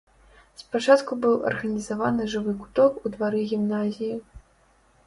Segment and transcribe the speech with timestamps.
[0.61, 4.15] Спачатку быў арганізаваны жывы куток ў двары гімназіі.